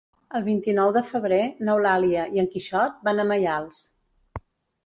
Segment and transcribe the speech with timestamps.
[0.37, 3.83] El vint-i-nou de febrer n'Eulàlia i en Quixot van a Maials.